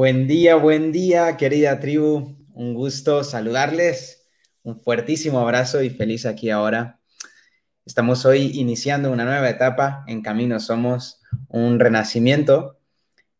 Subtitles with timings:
[0.00, 2.34] Buen día, buen día, querida tribu.
[2.54, 4.30] Un gusto saludarles.
[4.62, 6.98] Un fuertísimo abrazo y feliz aquí ahora.
[7.84, 12.78] Estamos hoy iniciando una nueva etapa en Camino Somos, un renacimiento.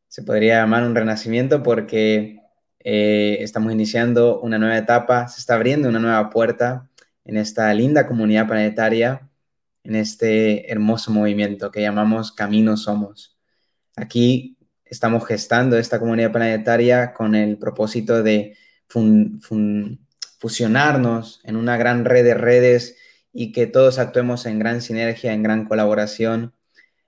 [0.09, 2.42] Se podría llamar un renacimiento porque
[2.80, 6.91] eh, estamos iniciando una nueva etapa, se está abriendo una nueva puerta
[7.24, 9.30] en esta linda comunidad planetaria,
[9.83, 13.38] en este hermoso movimiento que llamamos Camino Somos.
[13.97, 14.58] Aquí
[14.91, 18.56] estamos gestando esta comunidad planetaria con el propósito de
[20.39, 22.97] fusionarnos en una gran red de redes
[23.33, 26.55] y que todos actuemos en gran sinergia, en gran colaboración.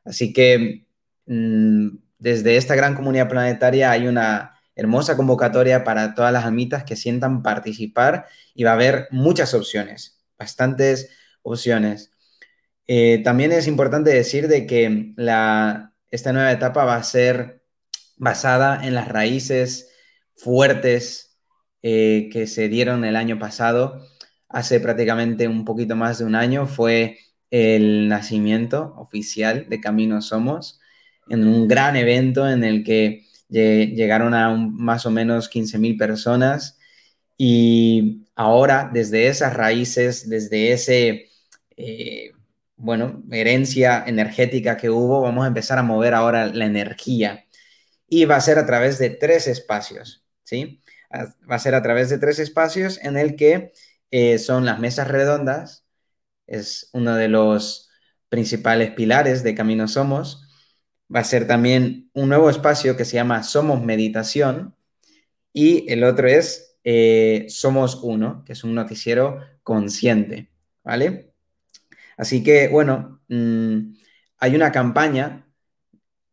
[0.04, 0.86] Así que
[1.26, 6.96] mm, desde esta gran comunidad planetaria hay una hermosa convocatoria para todas las amitas que
[6.96, 11.10] sientan participar y va a haber muchas opciones, bastantes
[11.42, 12.12] opciones.
[12.86, 17.61] Eh, también es importante decir de que la, esta nueva etapa va a ser
[18.22, 19.90] basada en las raíces
[20.36, 21.36] fuertes
[21.82, 24.06] eh, que se dieron el año pasado.
[24.48, 27.18] Hace prácticamente un poquito más de un año fue
[27.50, 30.80] el nacimiento oficial de Camino Somos,
[31.28, 36.78] en un gran evento en el que llegaron a más o menos 15.000 personas
[37.36, 41.28] y ahora desde esas raíces, desde ese,
[41.76, 42.30] eh,
[42.76, 47.46] bueno, herencia energética que hubo, vamos a empezar a mover ahora la energía
[48.12, 50.82] y va a ser a través de tres espacios, ¿sí?
[51.50, 53.72] Va a ser a través de tres espacios en el que
[54.10, 55.86] eh, son las mesas redondas,
[56.46, 57.88] es uno de los
[58.28, 60.46] principales pilares de Camino Somos.
[61.14, 64.76] Va a ser también un nuevo espacio que se llama Somos Meditación
[65.54, 70.50] y el otro es eh, Somos Uno, que es un noticiero consciente,
[70.84, 71.32] ¿vale?
[72.18, 73.94] Así que, bueno, mm,
[74.36, 75.46] hay una campaña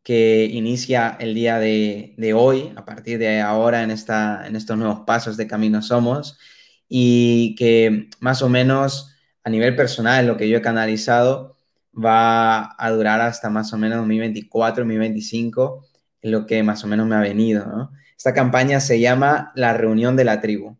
[0.10, 5.02] que inicia el día de, hoy, a partir de ahora en, esta, en estos nuevos
[5.06, 6.40] pasos de Camino Somos,
[6.88, 11.58] y que más o menos a nivel personal, lo que yo he canalizado,
[11.94, 15.86] va a durar hasta más o menos 2024, 2025,
[16.24, 17.92] en lo que más o menos me ha venido.
[18.18, 20.76] Esta campaña se llama La Reunión de la Tribu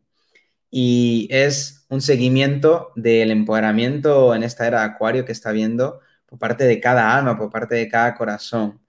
[0.72, 6.40] y es un seguimiento del empoderamiento en esta era de Acuario que está viendo por
[6.40, 8.80] parte de cada alma, por parte de cada corazón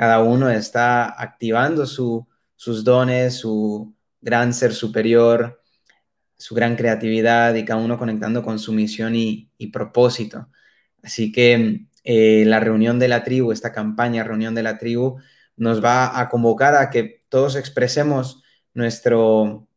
[0.00, 5.62] cada uno está activando sus dones, su gran ser superior,
[6.38, 10.48] su gran creatividad y cada uno conectando con su misión y, propósito.
[11.02, 15.18] Así que eh, la reunión de la tribu, esta campaña reunión de la tribu,
[15.54, 19.68] nos va a convocar a que todos expresemos nuestro,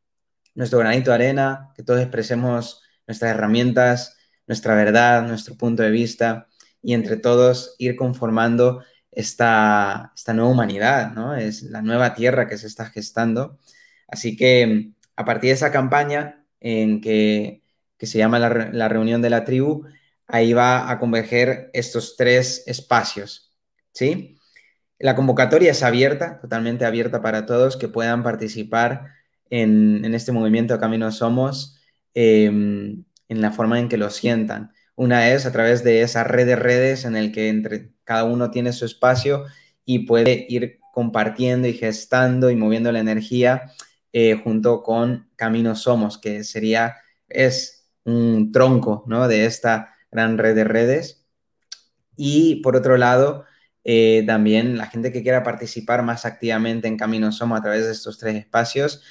[0.56, 4.16] nuestro granito de arena, que todos expresemos nuestras herramientas,
[4.48, 6.48] nuestra verdad, nuestro punto de vista
[6.82, 8.86] y entre todos ir conformando
[9.16, 11.36] esta, esta nueva humanidad, ¿no?
[11.36, 13.60] Es la nueva tierra que se está gestando.
[14.08, 17.62] Así que a partir de esa campaña en que,
[18.00, 19.86] se llama la, reunión de la tribu,
[20.28, 23.54] ahí va a converger estos tres espacios,
[23.94, 24.38] ¿sí?
[25.00, 29.08] La convocatoria es abierta, totalmente abierta para todos que puedan participar
[29.50, 31.80] en, este movimiento Camino Somos
[32.14, 34.74] em, en la forma en que lo sientan.
[34.96, 38.52] Una es a través de esa red de redes en el que entre cada uno
[38.52, 39.46] tiene su espacio
[39.86, 43.72] y puede ir compartiendo y gestando y moviendo la energía
[44.12, 49.28] eh, junto con Camino Somos, que sería, es un tronco ¿no?
[49.28, 51.26] de esta gran red de redes.
[52.16, 53.46] Y por otro lado,
[53.84, 57.92] eh, también la gente que quiera participar más activamente en Camino Somos a través de
[57.92, 59.02] estos tres espacios,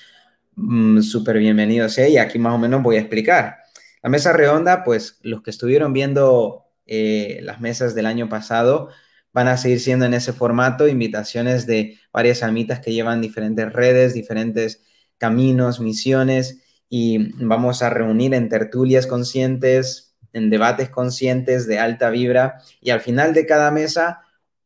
[0.54, 1.98] mm, súper bienvenidos.
[1.98, 2.10] ¿eh?
[2.10, 3.61] Y aquí más o menos voy a explicar.
[4.02, 8.88] La mesa redonda, pues los que estuvieron viendo eh, las mesas del año pasado
[9.32, 14.12] van a seguir siendo en ese formato, invitaciones de varias almitas que llevan diferentes redes,
[14.12, 14.84] diferentes
[15.18, 22.58] caminos, misiones, y vamos a reunir en tertulias conscientes, en debates conscientes de alta vibra,
[22.80, 24.20] y al final de cada mesa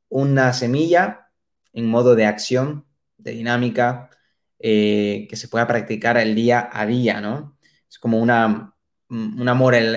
[0.08, 1.30] una semilla
[1.72, 2.86] en modo de acción,
[3.18, 4.10] de dinámica,
[4.58, 7.56] eh, que se pueda practicar el día a día, ¿no?
[7.88, 8.75] Es como una,
[9.08, 9.54] una,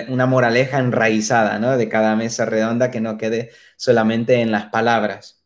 [0.08, 5.44] una moraleja enraizada de cada mesa redonda que no quede solamente en las palabras,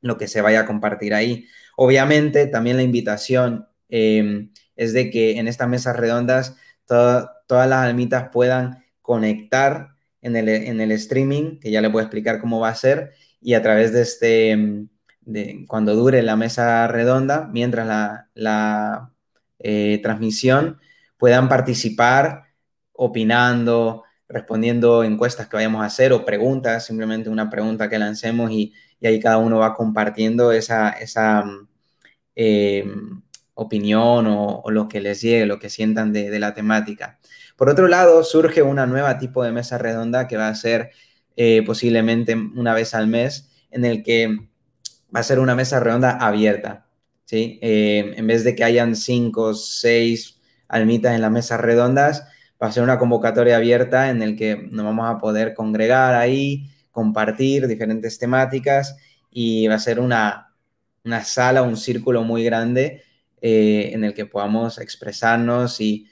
[0.00, 1.46] lo que se vaya a compartir ahí.
[1.76, 6.56] Obviamente, también la invitación em, es de que en estas mesas redondas
[6.86, 9.90] todas las almitas puedan conectar
[10.22, 13.12] en el, en el, streaming, que ya le voy a explicar cómo va a ser,
[13.40, 14.88] y a través de este, em,
[15.66, 19.12] cuando dure la mesa redonda, mientras la, la
[19.58, 20.78] eh, transmisión,
[21.16, 22.47] puedan participar
[23.00, 28.74] opinando, respondiendo encuestas que vayamos a hacer o preguntas, simplemente una pregunta que lancemos y,
[29.02, 31.44] ahí cada uno va compartiendo esa, esa,
[32.34, 32.84] eh,
[33.54, 37.18] opinión o, lo que les llegue, lo que sientan de, la temática.
[37.56, 40.90] Por otro lado, surge una nueva tipo de mesa redonda que va a ser
[41.36, 44.28] eh, posiblemente una vez al mes, en el que
[45.14, 46.86] va a ser una mesa redonda abierta.
[47.24, 47.58] ¿sí?
[47.60, 52.28] Eh, en vez de que hayan cinco, seis almitas en las mesas redondas,
[52.62, 56.68] va a ser una convocatoria abierta en el que nos vamos a poder congregar ahí,
[56.90, 58.96] compartir diferentes temáticas
[59.30, 60.54] y va a ser una,
[61.04, 63.02] una sala, un círculo muy grande
[63.40, 66.06] eh, en el que podamos expresarnos y,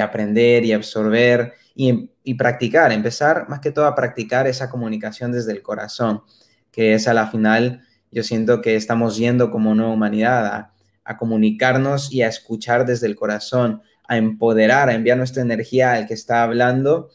[0.00, 5.52] aprender y absorber y, y, practicar, empezar más que todo a practicar esa comunicación desde
[5.52, 6.22] el corazón,
[6.70, 10.70] que es a la final, yo siento que estamos yendo como nueva humanidad
[11.04, 16.08] a comunicarnos y a escuchar desde el corazón, a empoderar, a enviar nuestra energía al
[16.08, 17.10] que está hablando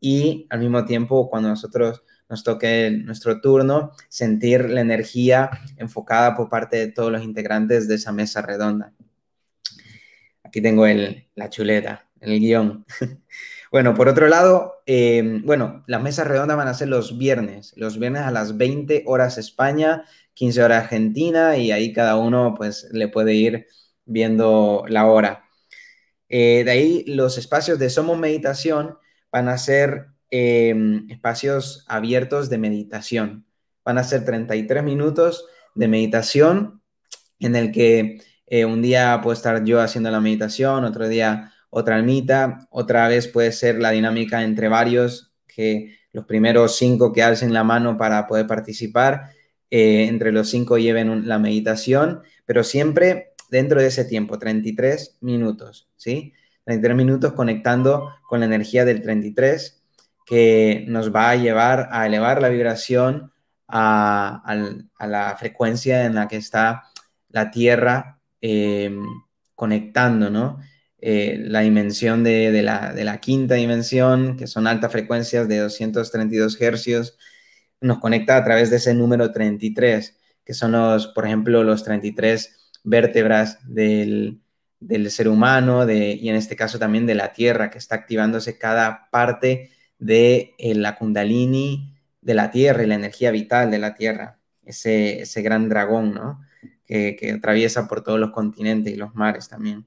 [0.00, 6.48] y al mismo tiempo cuando nosotros nos toque nuestro turno, sentir la energía enfocada por
[6.48, 8.92] parte de todos los integrantes de esa mesa redonda.
[10.42, 12.84] Aquí tengo el, la chuleta, el guion.
[13.70, 17.96] bueno, por otro lado, em, bueno, las mesas redondas van a ser los viernes, los
[17.96, 20.04] viernes a las 20 horas España,
[20.34, 23.68] 15 horas Argentina y ahí cada uno pues le puede ir
[24.04, 25.44] viendo la hora.
[26.30, 28.96] Eh, de ahí los espacios de Somos Meditación
[29.30, 33.44] van a ser em, espacios abiertos de meditación.
[33.84, 36.82] Van a ser 33 minutos de meditación
[37.40, 41.96] en el que eh, un día puedo estar yo haciendo la meditación, otro día otra
[41.96, 47.52] almita, otra vez puede ser la dinámica entre varios, que los primeros cinco que alcen
[47.52, 49.30] la mano para poder participar,
[49.70, 55.88] eh, entre los cinco lleven la meditación, pero siempre dentro de ese tiempo, 33 minutos,
[55.96, 56.32] ¿sí?
[56.64, 59.82] 33 minutos conectando con la energía del 33,
[60.24, 63.32] que nos va a llevar a elevar la vibración
[63.66, 64.42] a,
[65.00, 66.84] la frecuencia en la que está
[67.28, 69.04] la Tierra em,
[69.54, 70.58] conectando, ¿no?
[71.02, 76.60] Eh, la dimensión de, la, de, la, quinta dimensión, que son altas frecuencias de 232
[76.60, 77.16] hercios,
[77.80, 82.59] nos conecta a través de ese número 33, que son los, por ejemplo, los 33
[82.84, 84.40] vértebras del,
[85.08, 89.08] ser humano de, y en este caso también de la Tierra, que está activándose cada
[89.10, 94.38] parte de eh, la kundalini de la Tierra y la energía vital de la Tierra,
[94.64, 96.40] ese, ese gran dragón, ¿no?
[96.86, 99.86] Que, que, atraviesa por todos los continentes y los mares también.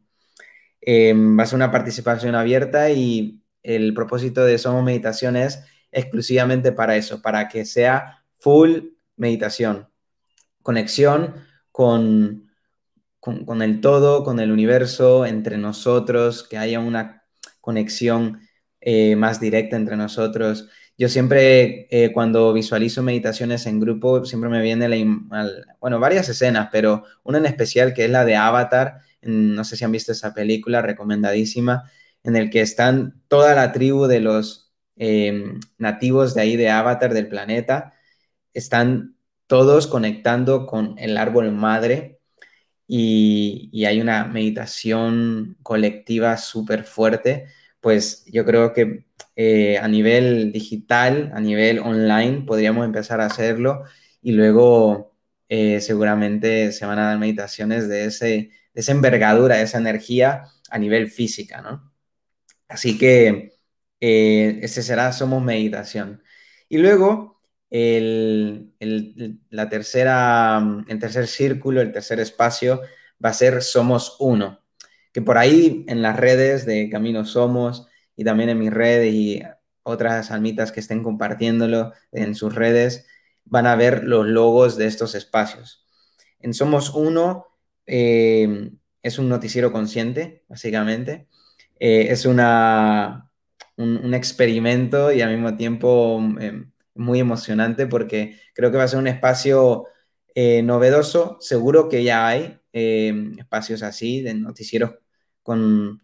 [0.81, 6.71] Em, va a ser una participación abierta y el propósito de Somos Meditación es exclusivamente
[6.71, 8.79] para eso, para que sea full
[9.15, 9.87] meditación,
[10.61, 11.35] conexión
[11.71, 12.42] con,
[13.45, 17.23] con, el todo, con el universo, entre nosotros, que haya una
[17.61, 18.41] conexión
[18.81, 20.69] eh, más directa entre nosotros.
[20.97, 24.97] Yo siempre, eh, cuando visualizo meditaciones en grupo, siempre me viene, la,
[25.79, 28.99] bueno, varias escenas, pero una en especial que es la de Avatar.
[29.21, 31.89] no sé si han visto esa película, recomendadísima,
[32.23, 34.63] en el que están toda la tribu de los
[34.95, 37.93] Em, nativos de ahí de Avatar del planeta,
[38.53, 42.12] están todos conectando con el árbol madre
[42.95, 47.47] y, hay una meditación colectiva súper fuerte,
[47.81, 53.83] pues yo creo que eh, a nivel digital, a nivel online, podríamos empezar a hacerlo
[54.21, 55.15] y luego
[55.49, 60.43] eh, seguramente se van a dar meditaciones de, ese, de esa envergadura, de esa energía
[60.69, 61.91] a nivel física, ¿no?
[62.67, 63.53] Así que
[64.01, 66.23] eh, ese será Somos Meditación.
[66.69, 67.32] Y luego,
[67.73, 72.81] el, la tercera, el tercer círculo, el tercer espacio,
[73.23, 74.61] va a ser Somos Uno,
[75.11, 79.41] que por ahí en las redes de Camino Somos y también en mis redes y
[79.81, 83.07] otras almitas que estén compartiéndolo en sus redes,
[83.43, 85.83] van a ver los logos de estos espacios.
[86.39, 87.47] En Somos Uno
[87.87, 88.69] eh,
[89.01, 91.27] es un noticiero consciente, básicamente.
[91.79, 93.31] Eh, es una,
[93.77, 98.99] un, experimento y al mismo tiempo em, muy emocionante porque creo que va a ser
[98.99, 99.85] un espacio
[100.35, 101.37] eh, novedoso.
[101.39, 104.95] Seguro que ya hay em, espacios así, de noticieros
[105.43, 106.01] con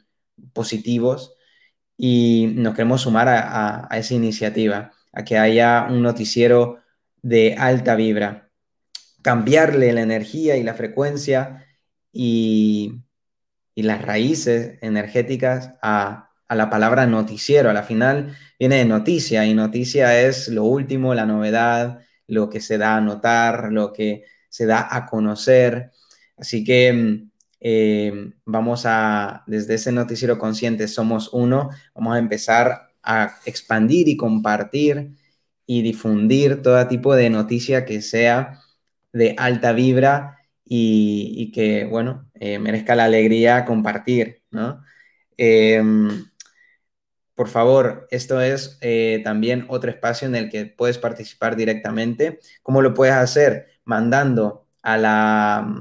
[0.54, 1.36] positivos
[1.98, 6.80] y nos queremos sumar a, esa iniciativa, a que haya un noticiero
[7.22, 8.52] de alta vibra,
[9.22, 11.66] cambiarle la energía y la frecuencia
[12.14, 13.02] y,
[13.76, 17.70] y las raíces energéticas a a la palabra noticiero.
[17.70, 22.60] A la final viene de noticia y noticia es lo último, la novedad, lo que
[22.60, 25.92] se da a notar, lo que se da a conocer.
[26.38, 32.92] Así que mm, eh, vamos a, desde ese noticiero consciente, somos uno, vamos a empezar
[33.04, 35.12] a expandir y compartir
[35.66, 38.60] y difundir todo tipo de noticia que sea
[39.14, 44.84] de alta vibra y, que, bueno, eh, merezca la alegría compartir, ¿no?
[45.38, 46.29] Em,
[47.40, 52.42] por favor, esto es eh, también otro espacio en el que puedes participar directamente.
[52.64, 53.68] ¿Cómo lo puedes hacer?
[53.86, 55.74] Mandando a la,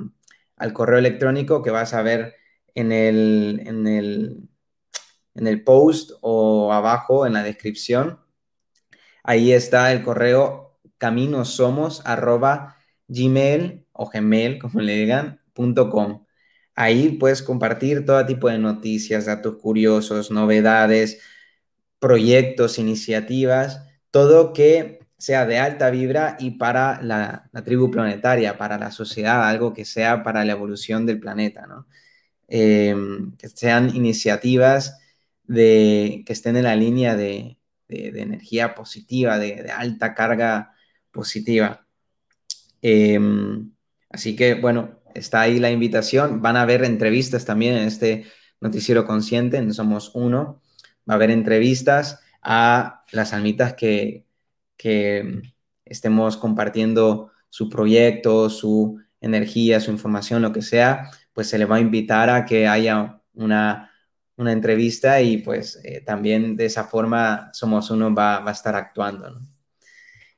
[0.55, 2.37] al correo electrónico que vas a ver
[2.77, 4.49] en el, en el,
[5.35, 8.21] en el post o abajo en la descripción.
[9.25, 12.77] Ahí está el correo caminosomos arroba
[13.09, 16.25] gmail o gmail, como le digan, punto com.
[16.77, 21.21] Ahí puedes compartir todo tipo de noticias, datos curiosos, novedades,
[21.99, 28.93] proyectos, iniciativas, todo que sea de alta vibra y para la, tribu planetaria, para la
[28.93, 31.87] sociedad, algo que sea para la evolución del planeta, ¿no?
[32.49, 34.99] Em, que sean iniciativas
[35.45, 40.75] de, que estén en la línea de, energía positiva, de, alta carga
[41.11, 41.87] positiva.
[42.83, 43.73] Em,
[44.11, 46.43] así que, bueno, está ahí la invitación.
[46.43, 48.27] Van a haber entrevistas también en este
[48.61, 50.63] noticiero consciente, en Somos Uno.
[51.09, 54.25] Va a haber entrevistas a las almitas que,
[55.85, 61.77] estemos compartiendo su proyecto, su energía, su información, lo que sea, pues se le va
[61.77, 63.91] a invitar a que haya una,
[64.37, 69.41] entrevista y pues eh, también de esa forma Somos Uno va, va a estar actuando.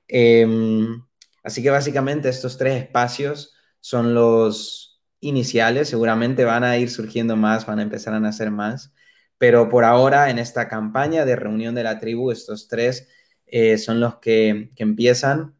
[0.08, 1.02] Em,
[1.42, 7.66] así que básicamente estos tres espacios son los iniciales, seguramente van a ir surgiendo más,
[7.66, 8.92] van a empezar a nacer más,
[9.40, 13.08] pero por ahora en esta campaña de reunión de la tribu, estos tres
[13.46, 15.54] eh, son los que, empiezan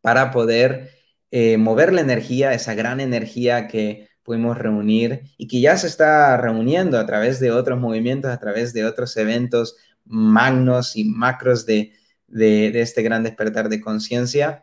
[0.00, 0.90] para poder
[1.32, 6.36] eh, mover la energía, esa gran energía que pudimos reunir y que ya se está
[6.36, 9.74] reuniendo a través de otros movimientos, a través de otros eventos
[10.04, 11.92] magnos y macros de,
[12.28, 14.62] de este gran despertar de conciencia.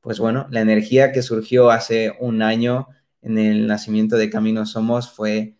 [0.00, 2.88] Pues bueno, la energía que surgió hace un año
[3.20, 5.56] en el nacimiento de Camino Somos fue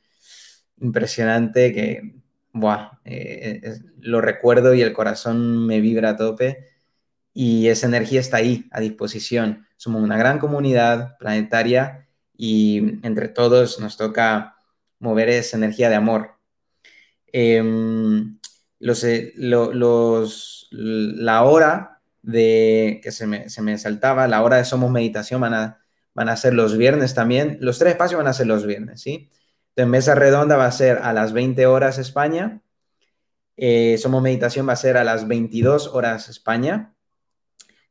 [0.78, 2.21] impresionante que
[2.52, 6.68] buah, eh, lo recuerdo y el corazón me vibra a tope
[7.34, 9.66] y esa energía está ahí, a disposición.
[9.76, 14.56] Somos una gran comunidad planetaria y entre todos nos toca
[14.98, 16.32] mover esa energía de amor.
[17.32, 18.38] Em,
[18.80, 24.90] eh, los, la hora de que se me, se me, saltaba, la hora de Somos
[24.90, 25.78] Meditación van a,
[26.14, 27.58] van a ser los viernes también.
[27.60, 29.30] Los tres espacios van a ser los viernes, ¿sí?
[29.74, 32.60] Entonces, mesa redonda va a ser a las 20 horas España.
[33.56, 36.94] Eh, Somos Meditación va a ser a las 22 horas España.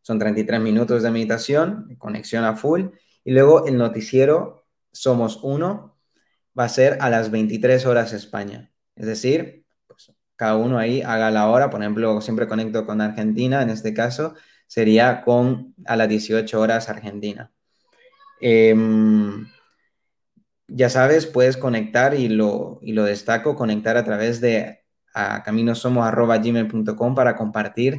[0.02, 2.88] Son 33 minutos de meditación, conexión a full.
[3.24, 5.98] Y luego el noticiero Somos Uno
[6.58, 8.72] va a ser a las 23 horas España.
[8.96, 11.72] Es decir, pues, cada uno ahí haga la hora.
[11.72, 14.36] Por ejemplo, siempre conecto con Argentina, en este caso
[14.68, 17.52] sería con a las 18 horas Argentina.
[18.40, 19.48] Em,
[20.74, 24.80] ya sabes, puedes conectar y lo, y lo destaco, conectar a través de
[25.14, 27.98] a caminosomos.gmail.com para compartir,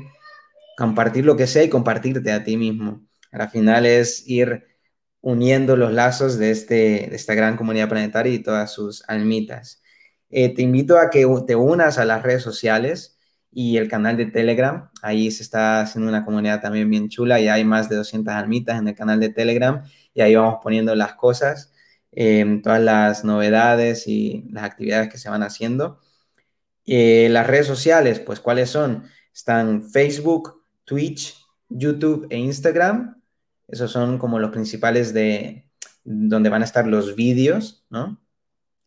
[0.76, 3.02] compartir lo que sea y compartirte a ti mismo.
[3.30, 4.66] Al final es ir
[5.20, 9.82] uniendo los lazos de, este, de esta gran comunidad planetaria y todas sus almitas.
[10.30, 13.18] Eh, te invito a que te unas a las redes sociales
[13.50, 14.90] y el canal de Telegram.
[15.02, 18.78] Ahí se está haciendo una comunidad también bien chula y hay más de 200 almitas
[18.78, 19.82] en el canal de Telegram
[20.14, 21.71] y ahí vamos poniendo las cosas
[22.62, 26.00] todas las novedades y las actividades que se van haciendo.
[26.84, 29.04] Eh, las redes sociales, pues, ¿cuáles son?
[29.32, 31.36] Están Facebook, Twitch,
[31.68, 33.20] YouTube e Instagram.
[33.68, 35.68] Esos son como los principales de
[36.04, 38.20] donde van a estar los vídeos, ¿no?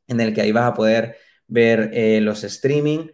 [0.07, 1.17] En el que ahí vas a poder
[1.47, 3.07] ver eh, los streaming.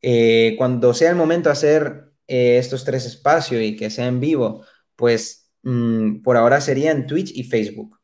[0.00, 4.64] Eh, cuando sea el momento de hacer estos tres espacios y que sea en vivo,
[4.96, 8.01] pues mm, por ahora sería en Twitch y Facebook.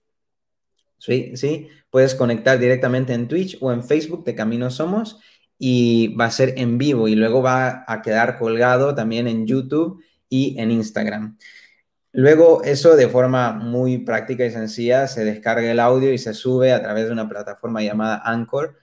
[0.99, 1.37] ¿Sí?
[1.37, 1.69] ¿sí?
[1.91, 5.21] Puedes conectar directamente en Twitch o en Facebook de Camino Somos
[5.59, 10.03] y va a ser en vivo y luego va a quedar colgado también en YouTube
[10.29, 11.37] y en Instagram.
[12.13, 16.73] Luego eso de forma muy práctica y sencilla se descarga el audio y se sube
[16.73, 18.79] a través de una plataforma llamada Anchor.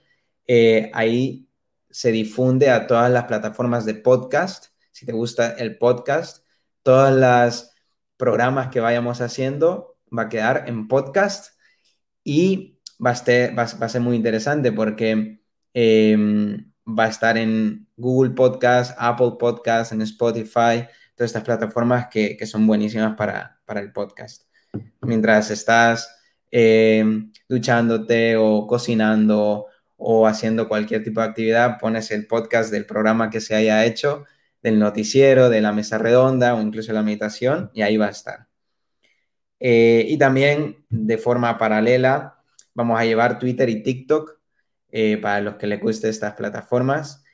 [0.46, 1.48] Eh, ahí
[1.90, 4.66] se difunde a todas las plataformas de podcast.
[4.92, 6.44] Si te gusta el podcast,
[6.82, 7.72] todos los
[8.16, 11.55] programas que vayamos haciendo va a quedar en podcast
[12.26, 15.38] y va a, ser, va, a ser muy interesante porque
[15.72, 22.36] em, va a estar en Google Podcast, Apple Podcast, en Spotify, todas estas plataformas que,
[22.44, 24.42] son buenísimas para, el podcast.
[25.02, 26.10] Mientras estás
[26.50, 29.66] em, duchándote o cocinando
[29.96, 34.24] o haciendo cualquier tipo de actividad, pones el podcast del programa que se haya hecho,
[34.62, 38.45] del noticiero, de la mesa redonda o incluso la meditación y ahí va a estar.
[39.60, 42.42] Eh, y también de forma paralela
[42.74, 44.38] vamos a llevar Twitter y TikTok
[44.90, 47.24] eh, para los que les guste estas plataformas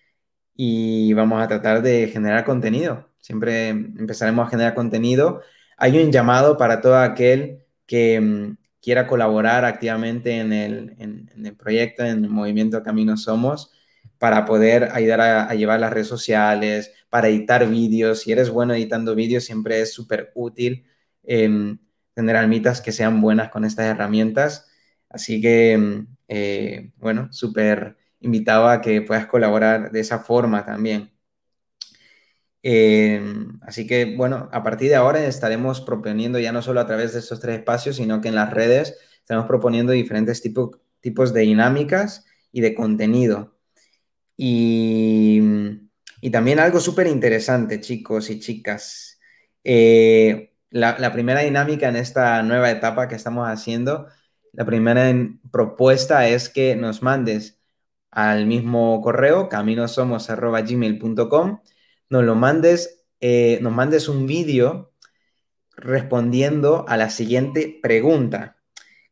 [0.54, 3.08] y vamos a tratar de generar contenido.
[3.20, 5.42] Siempre empezaremos a generar contenido.
[5.76, 11.56] Hay un llamado para todo aquel que mm, quiera colaborar activamente en el, en, el,
[11.56, 13.72] proyecto, en el movimiento Camino Somos,
[14.18, 18.20] para poder ayudar a, llevar las redes sociales, para editar vídeos.
[18.20, 20.84] Si eres bueno editando vídeos, siempre es súper útil
[21.24, 21.78] em,
[22.14, 24.68] tener almitas que sean buenas con estas herramientas.
[25.08, 31.12] Así que, em, eh, bueno, súper invitado a que puedas colaborar de esa forma también.
[32.64, 37.12] Em, así que, bueno, a partir de ahora estaremos proponiendo ya no solo a través
[37.12, 42.24] de estos tres espacios, sino que en las redes estamos proponiendo diferentes tipos de dinámicas
[42.52, 43.56] y de contenido.
[44.36, 45.40] Y,
[46.32, 49.20] también algo súper interesante, chicos y chicas.
[49.64, 54.08] Eh, la, primera dinámica en esta nueva etapa que estamos haciendo,
[54.52, 55.12] la primera
[55.50, 57.60] propuesta es que nos mandes
[58.10, 61.60] al mismo correo, caminosomos.gmail.com,
[62.08, 64.92] nos lo mandes, eh, nos mandes un vídeo
[65.76, 68.56] respondiendo a la siguiente pregunta.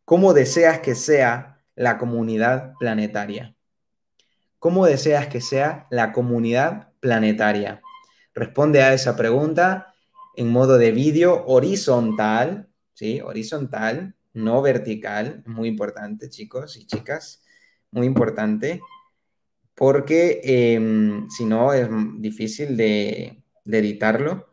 [0.05, 3.55] ¿Cómo deseas que sea la comunidad planetaria?
[4.59, 7.81] ¿Cómo deseas que sea la comunidad planetaria?
[8.35, 9.90] Responde a esa pregunta
[10.41, 13.21] en modo de vídeo horizontal, ¿sí?
[13.21, 15.43] Horizontal, no vertical.
[15.45, 17.45] Muy importante, chicos y chicas.
[17.91, 18.81] Muy importante.
[19.75, 21.89] Porque em, si no es
[22.21, 24.49] difícil de, editarlo.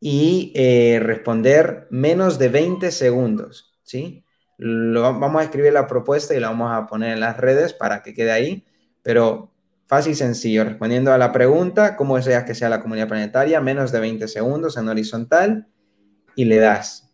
[0.00, 4.24] Y eh, responder menos de 20 segundos, ¿sí?
[4.58, 8.02] Lo, vamos a escribir la propuesta y la vamos a poner en las redes para
[8.02, 8.66] que quede ahí
[9.06, 9.52] pero
[9.86, 13.60] fácil y sencillo, respondiendo a la pregunta, ¿cómo deseas que sea la comunidad planetaria?
[13.60, 15.68] Menos de 20 segundos en horizontal
[16.34, 17.12] y le das.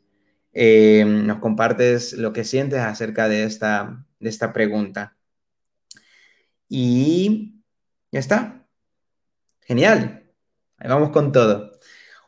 [0.52, 5.16] Eh, nos compartes lo que sientes acerca de esta, de esta pregunta.
[6.68, 7.62] Y
[8.10, 8.66] ya está.
[9.60, 10.24] Genial.
[10.78, 11.72] Ahí vamos con todo.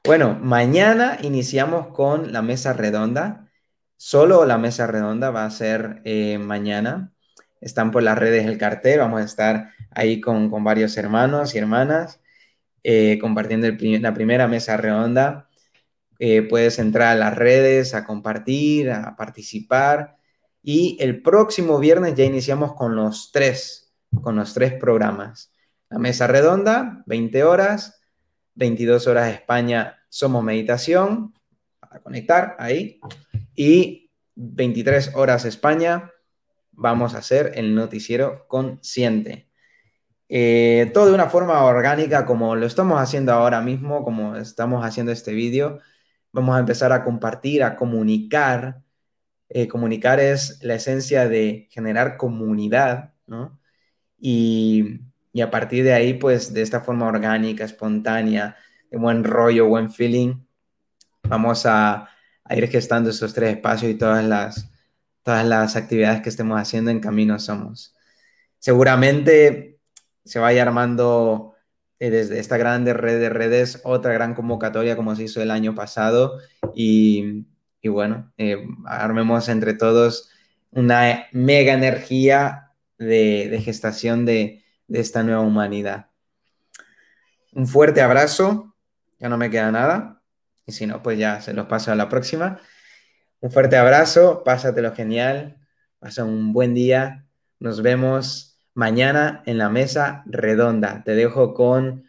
[0.04, 3.50] Bueno, mañana iniciamos con la mesa redonda.
[3.96, 7.14] Solo la mesa redonda va a ser eh, mañana
[7.64, 12.20] están por las redes el cartel, vamos a estar ahí con, varios hermanos y hermanas
[12.82, 13.68] eh, compartiendo
[14.00, 15.48] la primera mesa redonda.
[16.18, 20.16] Eh, puedes entrar a las redes a compartir, a participar.
[20.62, 25.52] Y el próximo viernes ya iniciamos con los tres, con los tres programas.
[25.90, 28.00] La mesa redonda, 20 horas,
[28.54, 31.34] 22 horas España, somos meditación,
[31.80, 33.00] para conectar ahí.
[33.54, 36.10] Y 23 horas España,
[36.72, 39.48] vamos a hacer el noticiero consciente.
[40.28, 45.12] Eh, todo de una forma orgánica, como lo estamos haciendo ahora mismo, como estamos haciendo
[45.12, 45.80] este vídeo.
[46.32, 48.82] Vamos a empezar a compartir, a comunicar.
[49.48, 53.60] Eh, comunicar es la esencia de generar comunidad, ¿no?
[54.18, 55.00] Y,
[55.42, 58.56] a partir de ahí, pues de esta forma orgánica, espontánea,
[58.90, 60.36] de buen rollo, buen feeling,
[61.24, 62.08] vamos a,
[62.44, 64.70] a ir gestando estos tres espacios y todas las,
[65.22, 67.94] todas las actividades que estemos haciendo en Camino Somos.
[68.58, 69.73] Seguramente
[70.24, 71.54] se vaya armando
[71.98, 75.74] eh, desde esta grande red de redes otra gran convocatoria como se hizo el año
[75.74, 76.38] pasado
[76.74, 77.46] y,
[77.84, 80.30] bueno, eh, armemos entre todos
[80.70, 86.06] una mega energía de, gestación de, de esta nueva humanidad.
[87.52, 88.74] Un fuerte abrazo,
[89.20, 90.22] ya no me queda nada,
[90.66, 92.60] y si no, pues ya se los paso a la próxima.
[93.40, 95.58] Un fuerte abrazo, pásatelo genial,
[95.98, 97.26] pasa un buen día.
[97.60, 101.02] Nos vemos mañana en la mesa redonda.
[101.04, 102.04] Te dejo con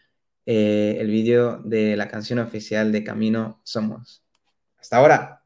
[0.46, 4.24] eh, el vídeo de la canción oficial de Camino Somos.
[4.80, 5.42] Hasta ahora.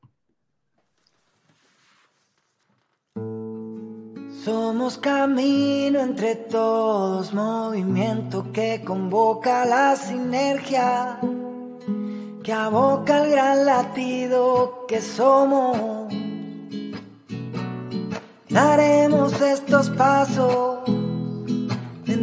[4.44, 11.20] Somos camino entre todos, movimiento que convoca la sinergia
[12.44, 16.12] que aboca el gran latido que somos.
[18.50, 20.80] Daremos estos pasos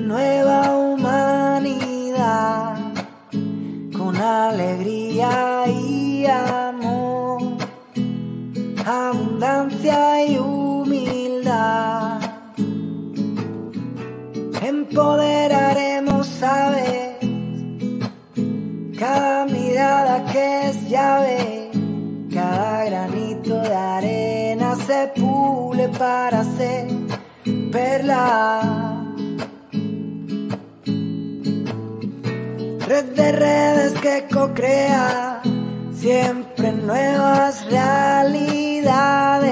[0.06, 2.76] nueva humanidad
[3.96, 7.42] con alegría y amor,
[8.86, 12.20] abundancia y humildad.
[14.62, 17.18] Empoderaremos saber
[18.96, 21.72] cada mirada que es llave,
[22.32, 26.86] cada granito de arena se pule para ser
[27.72, 28.85] perla.
[32.86, 35.42] Red de redes que co-crea
[35.92, 39.50] siempre nuevas realidades,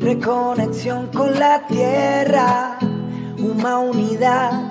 [0.00, 2.78] reconexión con la tierra,
[3.38, 4.70] una unidad,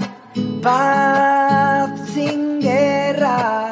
[0.64, 3.72] paz sin guerra.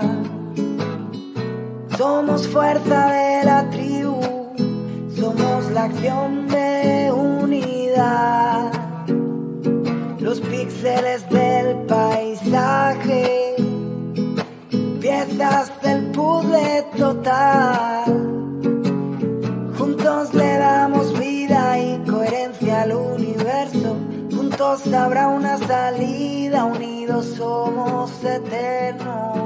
[1.97, 4.21] Somos fuerza de la tribu,
[5.19, 8.71] somos la acción de unidad.
[10.19, 11.48] Los píxeles del
[15.39, 18.03] piezas del puzzle total.
[19.77, 23.95] Juntos le damos vida y coherencia al universo.
[24.35, 29.37] Juntos habrá una salida, unidos somos eternos.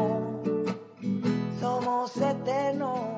[1.60, 3.12] Somos eternos.